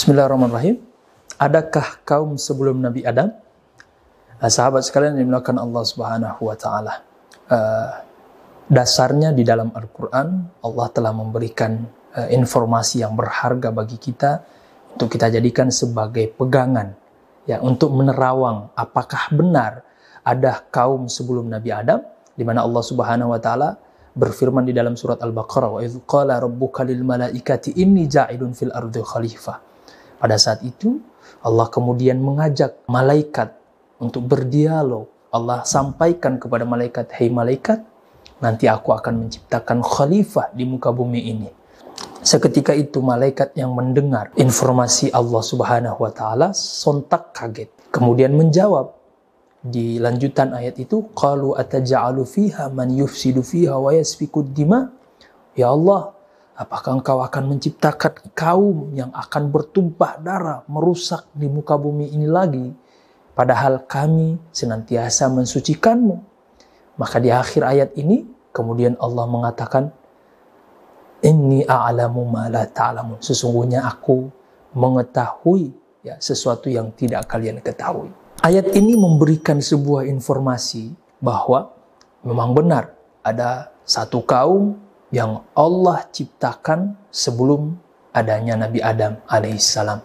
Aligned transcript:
Bismillahirrahmanirrahim. 0.00 0.80
Adakah 1.36 2.00
kaum 2.08 2.40
sebelum 2.40 2.80
Nabi 2.80 3.04
Adam? 3.04 3.36
Nah, 4.40 4.48
sahabat 4.48 4.88
sekalian 4.88 5.12
yang 5.12 5.28
dimuliakan 5.28 5.60
Allah 5.60 5.84
Subhanahu 5.84 6.40
wa 6.40 6.56
taala. 6.56 7.04
Uh, 7.44 8.00
dasarnya 8.64 9.36
di 9.36 9.44
dalam 9.44 9.68
Al-Qur'an 9.68 10.56
Allah 10.64 10.86
telah 10.88 11.12
memberikan 11.12 11.84
uh, 12.16 12.32
informasi 12.32 13.04
yang 13.04 13.12
berharga 13.12 13.68
bagi 13.76 14.00
kita 14.00 14.40
untuk 14.96 15.12
kita 15.12 15.36
jadikan 15.36 15.68
sebagai 15.68 16.32
pegangan 16.32 16.96
ya 17.44 17.60
untuk 17.60 17.92
menerawang 17.92 18.72
apakah 18.72 19.28
benar 19.36 19.84
ada 20.24 20.64
kaum 20.72 21.12
sebelum 21.12 21.44
Nabi 21.52 21.76
Adam 21.76 22.00
di 22.32 22.40
mana 22.40 22.64
Allah 22.64 22.80
Subhanahu 22.80 23.36
wa 23.36 23.40
taala 23.44 23.76
berfirman 24.16 24.64
di 24.64 24.72
dalam 24.72 24.96
surat 24.96 25.20
Al-Baqarah 25.20 25.70
wa 25.76 25.80
idz 25.84 26.00
qala 26.08 26.40
rabbuka 26.40 26.88
lil 26.88 27.04
malaikati 27.04 27.76
inni 27.76 28.08
ja'ilun 28.08 28.56
fil 28.56 28.72
ardi 28.72 29.04
khalifah. 29.04 29.68
Pada 30.20 30.36
saat 30.36 30.60
itu 30.60 31.00
Allah 31.40 31.72
kemudian 31.72 32.20
mengajak 32.20 32.84
malaikat 32.84 33.56
untuk 33.96 34.28
berdialog. 34.28 35.08
Allah 35.32 35.64
sampaikan 35.64 36.36
kepada 36.36 36.68
malaikat, 36.68 37.08
"Hei 37.16 37.32
malaikat, 37.32 37.80
nanti 38.44 38.68
aku 38.68 38.92
akan 38.92 39.24
menciptakan 39.24 39.80
khalifah 39.80 40.52
di 40.52 40.68
muka 40.68 40.92
bumi 40.92 41.20
ini." 41.32 41.48
Seketika 42.20 42.76
itu 42.76 43.00
malaikat 43.00 43.56
yang 43.56 43.72
mendengar 43.72 44.28
informasi 44.36 45.08
Allah 45.08 45.40
Subhanahu 45.40 46.04
wa 46.04 46.12
taala 46.12 46.52
sontak 46.52 47.32
kaget. 47.32 47.72
Kemudian 47.88 48.36
menjawab 48.36 48.92
di 49.64 49.96
lanjutan 49.96 50.52
ayat 50.52 50.76
itu, 50.76 51.08
"Qalu 51.16 51.56
ataj'alu 51.56 52.28
fiha 52.28 52.68
man 52.68 52.92
yufsidu 52.92 53.40
fiha 53.40 53.80
wa 53.80 53.96
yasfiku 53.96 54.44
dima?" 54.44 54.92
Ya 55.56 55.72
Allah, 55.72 56.12
apakah 56.60 57.00
engkau 57.00 57.24
akan 57.24 57.56
menciptakan 57.56 58.36
kaum 58.36 58.92
yang 58.92 59.08
akan 59.16 59.48
bertumpah 59.48 60.20
darah, 60.20 60.60
merusak 60.68 61.24
di 61.32 61.48
muka 61.48 61.80
bumi 61.80 62.12
ini 62.12 62.28
lagi? 62.28 62.68
Padahal 63.32 63.88
kami 63.88 64.36
senantiasa 64.52 65.32
mensucikanmu. 65.32 66.20
Maka 67.00 67.16
di 67.16 67.32
akhir 67.32 67.64
ayat 67.64 67.90
ini, 67.96 68.28
kemudian 68.52 69.00
Allah 69.00 69.24
mengatakan, 69.24 69.88
Inni 71.24 71.64
a'lamu 71.64 72.28
ma 72.28 72.52
la 72.52 72.68
ta'lamun. 72.68 73.24
Sesungguhnya 73.24 73.88
aku 73.88 74.28
mengetahui 74.76 75.72
ya 76.04 76.20
sesuatu 76.20 76.68
yang 76.68 76.92
tidak 76.92 77.28
kalian 77.28 77.60
ketahui. 77.64 78.12
Ayat 78.40 78.72
ini 78.72 78.96
memberikan 78.96 79.60
sebuah 79.60 80.08
informasi 80.08 80.92
bahwa 81.20 81.72
memang 82.24 82.56
benar 82.56 82.96
ada 83.20 83.68
satu 83.84 84.24
kaum 84.24 84.80
yang 85.10 85.42
Allah 85.58 86.06
ciptakan 86.10 86.94
sebelum 87.10 87.74
adanya 88.14 88.66
Nabi 88.66 88.82
Adam 88.82 89.18
alaihissalam. 89.26 90.00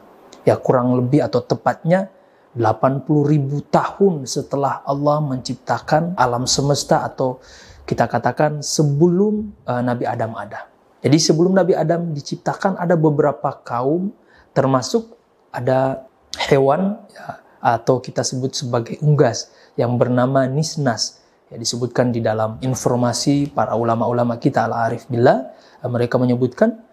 Ya 0.46 0.58
kurang 0.62 0.94
lebih 0.94 1.26
atau 1.26 1.42
tepatnya 1.42 2.10
80 2.54 3.06
ribu 3.26 3.66
tahun 3.68 4.26
setelah 4.30 4.86
Allah 4.86 5.20
menciptakan 5.22 6.14
alam 6.16 6.46
semesta 6.46 7.02
atau 7.06 7.42
kita 7.86 8.10
katakan 8.10 8.66
sebelum 8.66 9.54
uh, 9.66 9.82
Nabi 9.82 10.06
Adam 10.10 10.34
ada. 10.34 10.70
Jadi 11.06 11.18
sebelum 11.22 11.54
Nabi 11.54 11.78
Adam 11.78 12.14
diciptakan 12.14 12.82
ada 12.82 12.98
beberapa 12.98 13.54
kaum 13.62 14.10
termasuk 14.58 15.14
ada 15.54 16.10
hewan 16.50 16.98
ya, 17.14 17.46
atau 17.62 18.02
kita 18.02 18.26
sebut 18.26 18.58
sebagai 18.58 18.98
unggas 19.06 19.54
yang 19.78 20.00
bernama 20.02 20.50
nisnas 20.50 21.22
ya 21.50 21.58
disebutkan 21.62 22.10
di 22.10 22.24
dalam 22.24 22.58
informasi 22.64 23.54
para 23.54 23.78
ulama-ulama 23.78 24.42
kita 24.42 24.66
al-arif 24.66 25.06
billah 25.10 25.54
mereka 25.86 26.18
menyebutkan 26.18 26.86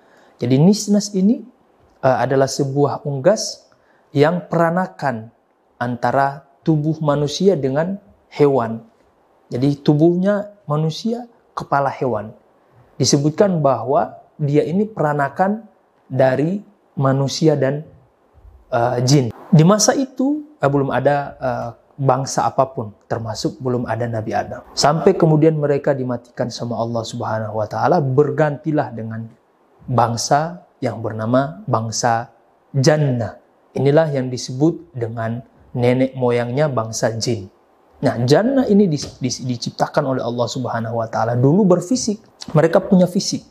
jadi 0.43 0.59
nisnas 0.59 1.15
ini 1.15 1.47
uh, 2.03 2.19
adalah 2.19 2.51
sebuah 2.51 3.07
unggas 3.07 3.63
yang 4.11 4.51
peranakan 4.51 5.31
antara 5.79 6.45
tubuh 6.67 6.99
manusia 6.99 7.55
dengan 7.55 8.03
hewan. 8.27 8.83
Jadi 9.55 9.79
tubuhnya 9.79 10.51
manusia 10.67 11.31
kepala 11.55 11.93
hewan 11.95 12.35
disebutkan 12.99 13.63
bahwa 13.63 14.19
dia 14.41 14.67
ini 14.67 14.83
peranakan 14.89 15.69
dari 16.11 16.59
manusia 16.99 17.55
dan 17.55 17.87
uh, 18.75 18.99
jin. 19.05 19.31
Di 19.53 19.63
masa 19.63 19.95
itu 19.95 20.43
uh, 20.59 20.67
belum 20.67 20.91
ada 20.91 21.17
uh, 21.39 21.69
bangsa 21.97 22.49
apa 22.49 22.69
pun, 22.73 22.93
termasuk 23.07 23.61
belum 23.61 23.85
ada 23.85 24.09
Nabi 24.09 24.33
Adam. 24.33 24.65
Sampai 24.73 25.15
kemudian 25.15 25.57
mereka 25.57 25.93
dimatikan 25.93 26.49
sama 26.49 26.81
Allah 26.81 27.05
Subhanahu 27.05 27.61
wa 27.61 27.67
taala, 27.69 28.01
bergantilah 28.01 28.91
dengan 28.93 29.29
bangsa 29.87 30.65
yang 30.83 30.99
bernama 31.05 31.63
bangsa 31.69 32.33
Jannah. 32.73 33.39
Inilah 33.73 34.09
yang 34.13 34.29
disebut 34.29 34.93
dengan 34.93 35.41
nenek 35.73 36.13
moyangnya 36.17 36.69
bangsa 36.69 37.13
jin. 37.17 37.49
Nah, 38.03 38.19
jannah 38.27 38.67
ini 38.67 38.91
di, 38.91 38.99
di, 38.99 39.31
diciptakan 39.31 40.03
oleh 40.17 40.23
Allah 40.27 40.47
Subhanahu 40.51 40.99
wa 40.99 41.09
taala 41.09 41.39
dulu 41.39 41.65
berfisik. 41.65 42.19
Mereka 42.53 42.83
punya 42.91 43.07
fisik. 43.07 43.47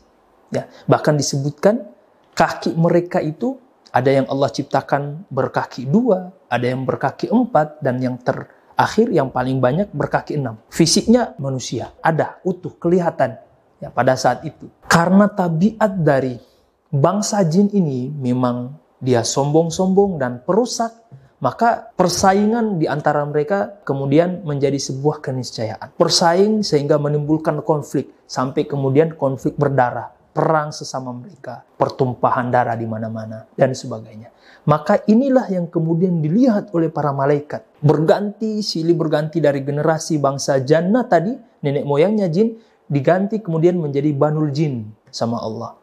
Ya, 0.52 0.68
bahkan 0.84 1.16
disebutkan 1.16 1.88
kaki 2.36 2.76
mereka 2.76 3.24
itu 3.24 3.56
ada 3.92 4.08
yang 4.08 4.26
Allah 4.32 4.48
ciptakan 4.48 5.28
berkaki 5.28 5.84
dua, 5.84 6.32
ada 6.48 6.64
yang 6.64 6.88
berkaki 6.88 7.28
empat, 7.28 7.84
dan 7.84 8.00
yang 8.00 8.16
terakhir 8.16 9.12
yang 9.12 9.28
paling 9.28 9.60
banyak 9.60 9.92
berkaki 9.92 10.40
enam. 10.40 10.56
Fisiknya 10.72 11.36
manusia, 11.36 11.92
ada, 12.00 12.40
utuh, 12.40 12.72
kelihatan 12.80 13.36
ya 13.84 13.92
pada 13.92 14.16
saat 14.16 14.48
itu. 14.48 14.72
Karena 14.88 15.28
tabiat 15.28 15.92
dari 16.00 16.40
bangsa 16.88 17.44
jin 17.44 17.68
ini 17.76 18.08
memang 18.08 18.72
dia 18.96 19.20
sombong-sombong 19.20 20.16
dan 20.16 20.40
perusak, 20.40 20.94
maka 21.42 21.92
persaingan 21.92 22.80
di 22.80 22.88
antara 22.88 23.20
mereka 23.28 23.82
kemudian 23.84 24.40
menjadi 24.46 24.78
sebuah 24.78 25.20
keniscayaan. 25.20 25.92
Persaing 26.00 26.64
sehingga 26.64 26.96
menimbulkan 26.96 27.60
konflik 27.60 28.08
sampai 28.24 28.64
kemudian 28.64 29.18
konflik 29.18 29.58
berdarah, 29.58 30.14
perang 30.32 30.72
sesama 30.72 31.12
mereka, 31.12 31.60
pertumpahan 31.76 32.48
darah 32.48 32.74
di 32.74 32.88
mana-mana 32.88 33.44
dan 33.52 33.76
sebagainya. 33.76 34.32
Maka 34.64 35.04
inilah 35.06 35.46
yang 35.52 35.68
kemudian 35.68 36.24
dilihat 36.24 36.72
oleh 36.72 36.88
para 36.88 37.12
malaikat. 37.12 37.62
Berganti, 37.84 38.64
silih 38.64 38.96
berganti 38.96 39.38
dari 39.38 39.60
generasi 39.60 40.16
bangsa 40.16 40.64
jannah 40.64 41.04
tadi, 41.04 41.36
nenek 41.62 41.84
moyangnya 41.84 42.32
jin, 42.32 42.56
diganti 42.88 43.44
kemudian 43.44 43.76
menjadi 43.76 44.10
banul 44.16 44.48
jin 44.54 44.88
sama 45.12 45.42
Allah. 45.42 45.76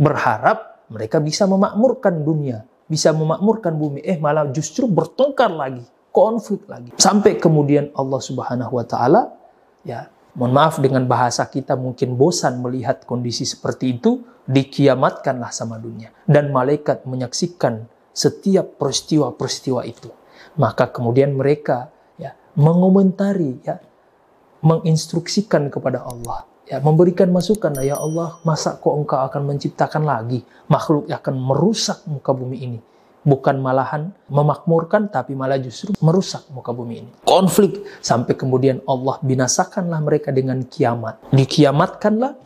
Berharap 0.00 0.88
mereka 0.90 1.20
bisa 1.20 1.44
memakmurkan 1.46 2.24
dunia, 2.24 2.66
bisa 2.86 3.14
memakmurkan 3.14 3.76
bumi, 3.76 4.00
eh 4.04 4.16
malah 4.16 4.48
justru 4.50 4.90
bertengkar 4.90 5.52
lagi, 5.52 5.84
konflik 6.14 6.64
lagi. 6.70 6.94
Sampai 6.96 7.36
kemudian 7.36 7.92
Allah 7.92 8.20
Subhanahu 8.22 8.72
wa 8.78 8.84
taala 8.88 9.22
ya, 9.84 10.08
mohon 10.34 10.52
maaf 10.54 10.82
dengan 10.82 11.06
bahasa 11.06 11.46
kita 11.46 11.78
mungkin 11.78 12.18
bosan 12.18 12.60
melihat 12.60 13.06
kondisi 13.06 13.46
seperti 13.46 13.98
itu, 13.98 14.22
dikiamatkanlah 14.44 15.50
sama 15.54 15.78
dunia. 15.80 16.10
Dan 16.26 16.50
malaikat 16.50 17.06
menyaksikan 17.08 17.86
setiap 18.14 18.78
peristiwa-peristiwa 18.78 19.82
itu. 19.86 20.10
Maka 20.54 20.90
kemudian 20.90 21.34
mereka 21.34 21.90
ya 22.18 22.34
mengomentari 22.54 23.58
ya 23.62 23.82
menginstruksikan 24.62 25.70
kepada 25.70 26.06
Allah. 26.06 26.46
Ya 26.64 26.80
memberikan 26.80 27.28
masukan 27.28 27.76
ya 27.84 28.00
Allah 28.00 28.40
masa 28.40 28.80
kok 28.80 28.94
engkau 28.96 29.20
akan 29.20 29.52
menciptakan 29.52 30.08
lagi? 30.08 30.40
Makhluk 30.72 31.10
yang 31.10 31.20
akan 31.20 31.36
merusak 31.36 32.00
muka 32.08 32.32
bumi 32.32 32.58
ini 32.64 32.78
bukan 33.24 33.56
malahan 33.58 34.12
memakmurkan 34.28 35.08
tapi 35.08 35.32
malah 35.32 35.58
justru 35.58 35.96
merusak 35.98 36.44
muka 36.52 36.70
bumi 36.70 36.94
ini. 37.02 37.10
Konflik 37.24 37.82
sampai 38.04 38.36
kemudian 38.36 38.84
Allah 38.84 39.18
binasakanlah 39.24 39.98
mereka 40.04 40.30
dengan 40.30 40.62
kiamat. 40.62 41.18
Dikiamatkanlah 41.32 42.36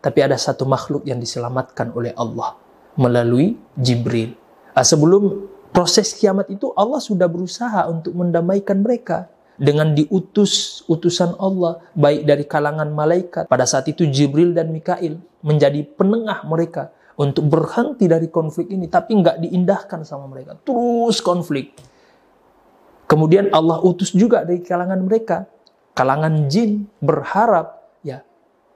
tapi 0.00 0.18
ada 0.24 0.38
satu 0.40 0.64
makhluk 0.64 1.04
yang 1.04 1.20
diselamatkan 1.20 1.92
oleh 1.92 2.16
Allah 2.16 2.56
melalui 2.96 3.58
Jibril. 3.76 4.32
Nah, 4.72 4.86
sebelum 4.86 5.50
proses 5.74 6.16
kiamat 6.16 6.48
itu 6.48 6.72
Allah 6.72 7.02
sudah 7.02 7.28
berusaha 7.28 7.84
untuk 7.90 8.16
mendamaikan 8.16 8.80
mereka 8.80 9.28
dengan 9.60 9.92
diutus 9.92 10.80
utusan 10.88 11.36
Allah 11.36 11.84
baik 11.92 12.24
dari 12.24 12.44
kalangan 12.48 12.88
malaikat. 12.88 13.44
Pada 13.44 13.68
saat 13.68 13.84
itu 13.92 14.08
Jibril 14.08 14.56
dan 14.56 14.72
Mikail 14.72 15.20
menjadi 15.44 15.84
penengah 15.84 16.48
mereka 16.48 16.88
untuk 17.20 17.52
berhenti 17.52 18.08
dari 18.08 18.32
konflik 18.32 18.72
ini 18.72 18.88
tapi 18.88 19.12
nggak 19.20 19.44
diindahkan 19.44 20.08
sama 20.08 20.24
mereka. 20.24 20.56
Terus 20.64 21.20
konflik. 21.20 21.76
Kemudian 23.04 23.52
Allah 23.52 23.84
utus 23.84 24.16
juga 24.16 24.48
dari 24.48 24.64
kalangan 24.64 25.04
mereka. 25.04 25.44
Kalangan 25.92 26.48
jin 26.48 26.88
berharap 27.02 28.00
ya 28.00 28.24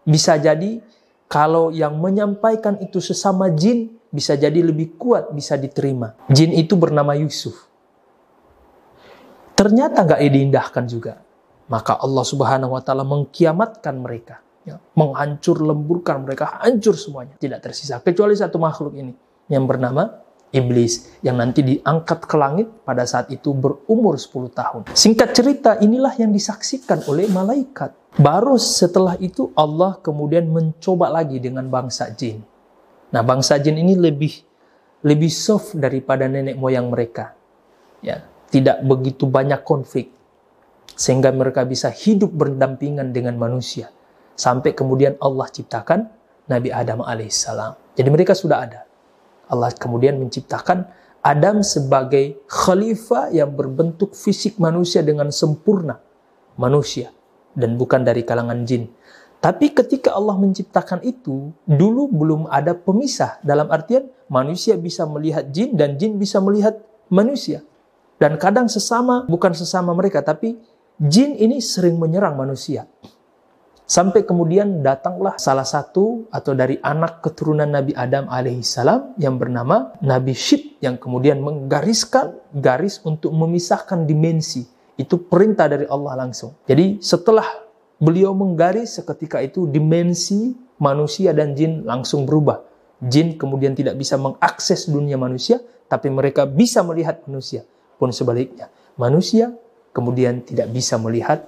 bisa 0.04 0.36
jadi 0.36 0.84
kalau 1.24 1.72
yang 1.72 1.96
menyampaikan 1.96 2.76
itu 2.84 3.00
sesama 3.00 3.48
jin 3.48 3.96
bisa 4.12 4.36
jadi 4.36 4.60
lebih 4.60 5.00
kuat 5.00 5.32
bisa 5.32 5.56
diterima. 5.56 6.12
Jin 6.28 6.52
itu 6.52 6.76
bernama 6.76 7.16
Yusuf. 7.16 7.56
Ternyata 9.56 10.04
nggak 10.04 10.20
diindahkan 10.20 10.84
juga. 10.84 11.24
Maka 11.64 11.96
Allah 11.96 12.24
Subhanahu 12.28 12.76
wa 12.76 12.82
taala 12.84 13.08
mengkiamatkan 13.08 13.96
mereka, 13.96 14.43
ya, 14.64 14.80
menghancur 14.96 15.60
lemburkan 15.60 16.24
mereka, 16.24 16.60
hancur 16.64 16.96
semuanya, 16.96 17.36
tidak 17.36 17.64
tersisa 17.64 18.00
kecuali 18.00 18.34
satu 18.34 18.56
makhluk 18.56 18.96
ini 18.96 19.12
yang 19.52 19.68
bernama 19.68 20.24
iblis 20.54 21.18
yang 21.20 21.36
nanti 21.36 21.60
diangkat 21.60 22.24
ke 22.24 22.36
langit 22.38 22.68
pada 22.86 23.04
saat 23.04 23.28
itu 23.28 23.52
berumur 23.52 24.16
10 24.16 24.54
tahun. 24.54 24.80
Singkat 24.94 25.28
cerita, 25.34 25.70
inilah 25.82 26.14
yang 26.16 26.30
disaksikan 26.30 27.04
oleh 27.10 27.26
malaikat. 27.28 27.92
Baru 28.14 28.54
setelah 28.56 29.18
itu 29.18 29.50
Allah 29.58 29.98
kemudian 29.98 30.46
mencoba 30.46 31.10
lagi 31.10 31.42
dengan 31.42 31.66
bangsa 31.66 32.14
jin. 32.14 32.38
Nah, 33.10 33.22
bangsa 33.26 33.58
jin 33.58 33.74
ini 33.74 33.98
lebih 33.98 34.32
lebih 35.04 35.28
soft 35.28 35.74
daripada 35.76 36.30
nenek 36.30 36.54
moyang 36.54 36.88
mereka. 36.88 37.34
Ya, 37.98 38.22
tidak 38.54 38.86
begitu 38.86 39.26
banyak 39.26 39.66
konflik 39.66 40.14
sehingga 40.94 41.34
mereka 41.34 41.66
bisa 41.66 41.90
hidup 41.90 42.30
berdampingan 42.30 43.10
dengan 43.10 43.34
manusia 43.34 43.90
sampai 44.34 44.74
kemudian 44.74 45.18
Allah 45.22 45.46
ciptakan 45.50 46.10
Nabi 46.50 46.68
Adam 46.70 47.00
alaihissalam. 47.00 47.96
Jadi 47.96 48.08
mereka 48.10 48.36
sudah 48.36 48.62
ada. 48.62 48.80
Allah 49.48 49.70
kemudian 49.74 50.18
menciptakan 50.18 50.86
Adam 51.24 51.64
sebagai 51.64 52.44
khalifah 52.50 53.32
yang 53.32 53.48
berbentuk 53.54 54.12
fisik 54.12 54.60
manusia 54.60 55.00
dengan 55.00 55.32
sempurna 55.32 55.96
manusia 56.60 57.10
dan 57.56 57.80
bukan 57.80 58.04
dari 58.04 58.26
kalangan 58.26 58.66
jin. 58.68 58.92
Tapi 59.40 59.76
ketika 59.76 60.16
Allah 60.16 60.40
menciptakan 60.40 61.04
itu, 61.04 61.52
dulu 61.68 62.08
belum 62.08 62.48
ada 62.48 62.72
pemisah. 62.72 63.40
Dalam 63.44 63.68
artian 63.68 64.08
manusia 64.32 64.76
bisa 64.80 65.04
melihat 65.04 65.48
jin 65.52 65.76
dan 65.76 66.00
jin 66.00 66.16
bisa 66.16 66.40
melihat 66.40 66.80
manusia. 67.12 67.60
Dan 68.16 68.40
kadang 68.40 68.72
sesama, 68.72 69.28
bukan 69.28 69.52
sesama 69.52 69.92
mereka, 69.92 70.24
tapi 70.24 70.56
jin 70.96 71.36
ini 71.36 71.60
sering 71.60 72.00
menyerang 72.00 72.40
manusia. 72.40 72.88
Sampai 73.84 74.24
kemudian 74.24 74.80
datanglah 74.80 75.36
salah 75.36 75.68
satu 75.68 76.24
atau 76.32 76.56
dari 76.56 76.80
anak 76.80 77.20
keturunan 77.20 77.68
Nabi 77.68 77.92
Adam 77.92 78.32
alaihissalam 78.32 79.20
yang 79.20 79.36
bernama 79.36 79.92
Nabi 80.00 80.32
Syid 80.32 80.80
yang 80.80 80.96
kemudian 80.96 81.44
menggariskan 81.44 82.32
garis 82.56 83.04
untuk 83.04 83.36
memisahkan 83.36 84.08
dimensi. 84.08 84.64
Itu 84.96 85.28
perintah 85.28 85.68
dari 85.68 85.84
Allah 85.84 86.16
langsung. 86.16 86.56
Jadi 86.64 87.04
setelah 87.04 87.44
beliau 88.00 88.32
menggaris 88.32 88.96
seketika 88.96 89.44
itu 89.44 89.68
dimensi 89.68 90.56
manusia 90.80 91.36
dan 91.36 91.52
jin 91.52 91.84
langsung 91.84 92.24
berubah. 92.24 92.64
Jin 93.04 93.36
kemudian 93.36 93.76
tidak 93.76 94.00
bisa 94.00 94.16
mengakses 94.16 94.88
dunia 94.88 95.20
manusia, 95.20 95.60
tapi 95.92 96.08
mereka 96.08 96.48
bisa 96.48 96.80
melihat 96.80 97.20
manusia. 97.28 97.68
Pun 98.00 98.16
sebaliknya, 98.16 98.72
manusia 98.96 99.52
kemudian 99.92 100.40
tidak 100.40 100.72
bisa 100.72 100.96
melihat 100.96 101.44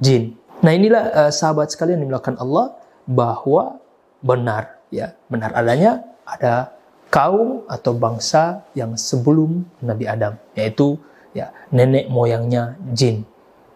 jin. 0.00 0.40
Nah 0.62 0.72
inilah 0.72 1.04
uh, 1.10 1.32
sahabat 1.32 1.74
sekalian 1.74 2.04
dimulakan 2.04 2.38
Allah 2.38 2.76
bahwa 3.08 3.82
benar 4.24 4.80
ya 4.88 5.12
benar 5.28 5.52
adanya 5.52 6.06
ada 6.24 6.72
kaum 7.12 7.66
atau 7.68 7.92
bangsa 7.92 8.64
yang 8.72 8.96
sebelum 8.96 9.66
Nabi 9.84 10.08
Adam 10.08 10.38
yaitu 10.56 10.96
ya 11.36 11.52
nenek 11.74 12.08
moyangnya 12.08 12.78
jin 12.94 13.26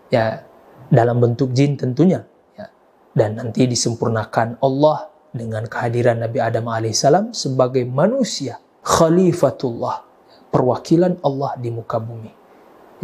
ya 0.08 0.42
dalam 0.88 1.20
bentuk 1.20 1.52
jin 1.52 1.76
tentunya 1.76 2.24
ya 2.56 2.72
dan 3.12 3.36
nanti 3.36 3.68
disempurnakan 3.68 4.56
Allah 4.64 5.12
dengan 5.34 5.68
kehadiran 5.68 6.24
Nabi 6.24 6.40
Adam 6.40 6.72
alaihissalam 6.72 7.36
sebagai 7.36 7.84
manusia 7.84 8.56
khalifatullah 8.80 10.08
perwakilan 10.48 11.20
Allah 11.20 11.52
di 11.60 11.68
muka 11.68 12.00
bumi. 12.00 12.32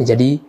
Ya, 0.01 0.15
jadi 0.15 0.41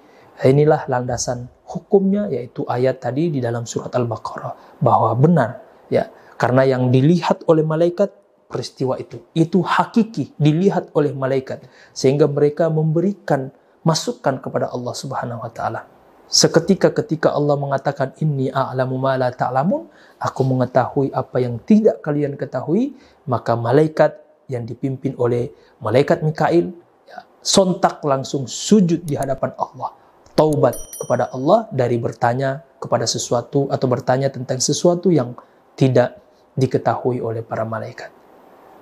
inilah 0.45 0.85
landasan 0.91 1.49
hukumnya 1.65 2.29
yaitu 2.29 2.63
ayat 2.69 3.01
tadi 3.01 3.33
di 3.33 3.41
dalam 3.41 3.65
surat 3.65 3.93
Al-Baqarah 3.97 4.81
bahwa 4.85 5.17
benar 5.17 5.51
ya 5.89 6.13
karena 6.37 6.69
yang 6.69 6.93
dilihat 6.93 7.49
oleh 7.49 7.65
malaikat 7.65 8.13
peristiwa 8.47 9.01
itu 9.01 9.25
itu 9.33 9.65
hakiki 9.65 10.37
dilihat 10.37 10.93
oleh 10.93 11.11
malaikat 11.17 11.65
sehingga 11.97 12.29
mereka 12.29 12.69
memberikan 12.69 13.51
masukan 13.83 14.39
kepada 14.43 14.71
Allah 14.71 14.95
Subhanahu 14.95 15.43
wa 15.43 15.51
taala. 15.51 15.87
Seketika 16.27 16.91
ketika 16.91 17.31
Allah 17.31 17.55
mengatakan 17.55 18.11
inni 18.19 18.51
a'lamu 18.51 18.99
ma 18.99 19.15
la 19.15 19.31
ta'lamun, 19.31 19.87
aku 20.19 20.43
mengetahui 20.43 21.15
apa 21.15 21.39
yang 21.39 21.63
tidak 21.63 22.03
kalian 22.03 22.35
ketahui, 22.35 22.99
maka 23.31 23.55
malaikat 23.55 24.19
yang 24.51 24.67
dipimpin 24.67 25.15
oleh 25.23 25.55
malaikat 25.79 26.27
Mikail 26.27 26.75
ya, 27.07 27.23
sontak 27.39 28.03
langsung 28.03 28.51
sujud 28.51 29.07
di 29.07 29.15
hadapan 29.15 29.55
Allah 29.55 30.06
taubat 30.37 30.77
kepada 31.01 31.33
Allah 31.33 31.67
dari 31.73 31.97
bertanya 31.97 32.63
kepada 32.77 33.09
sesuatu 33.09 33.67
atau 33.73 33.87
bertanya 33.89 34.29
tentang 34.29 34.61
sesuatu 34.61 35.09
yang 35.09 35.33
tidak 35.75 36.21
diketahui 36.55 37.25
oleh 37.25 37.41
para 37.41 37.65
malaikat. 37.65 38.13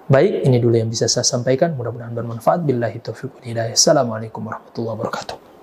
Baik, 0.04 0.44
ini 0.44 0.60
dulu 0.60 0.76
yang 0.76 0.92
bisa 0.92 1.08
saya 1.08 1.24
sampaikan. 1.24 1.72
Mudah-mudahan 1.78 2.12
bermanfaat. 2.12 2.60
Billahi 2.60 3.00
taufiq 3.00 3.40
hidayah. 3.40 3.72
Assalamualaikum 3.72 4.44
warahmatullahi 4.44 5.00
wabarakatuh. 5.00 5.53